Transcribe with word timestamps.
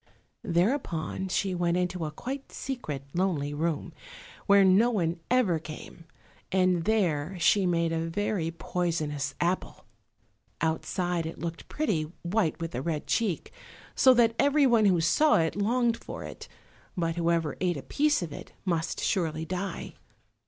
Thereupon 0.43 1.27
she 1.27 1.53
went 1.53 1.77
into 1.77 2.05
a 2.05 2.09
quite 2.11 2.51
secret, 2.51 3.03
lonely 3.13 3.53
room, 3.53 3.93
where 4.47 4.65
no 4.65 4.89
one 4.89 5.19
ever 5.29 5.59
came, 5.59 6.05
and 6.51 6.85
there 6.85 7.37
she 7.39 7.67
made 7.67 7.91
a 7.91 8.09
very 8.09 8.49
poisonous 8.49 9.35
apple. 9.39 9.85
Outside 10.59 11.27
it 11.27 11.37
looked 11.37 11.69
pretty, 11.69 12.11
white 12.23 12.59
with 12.59 12.73
a 12.73 12.81
red 12.81 13.05
cheek, 13.05 13.51
so 13.93 14.11
that 14.15 14.33
everyone 14.39 14.85
who 14.85 15.01
saw 15.01 15.35
it 15.35 15.55
longed 15.55 15.97
for 15.97 16.23
it; 16.23 16.47
but 16.97 17.15
whoever 17.15 17.55
ate 17.61 17.77
a 17.77 17.83
piece 17.83 18.23
of 18.23 18.33
it 18.33 18.53
must 18.65 19.01
surely 19.03 19.45
die. 19.45 19.93